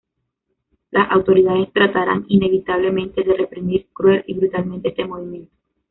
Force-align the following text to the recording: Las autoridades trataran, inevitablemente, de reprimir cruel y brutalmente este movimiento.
Las 0.89 1.11
autoridades 1.11 1.71
trataran, 1.73 2.25
inevitablemente, 2.27 3.23
de 3.23 3.35
reprimir 3.37 3.85
cruel 3.93 4.23
y 4.25 4.33
brutalmente 4.33 4.89
este 4.89 5.05
movimiento. 5.05 5.53